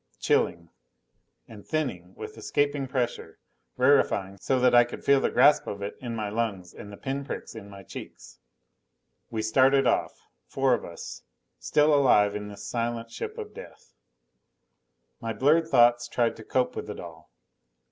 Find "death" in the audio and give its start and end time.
13.53-13.93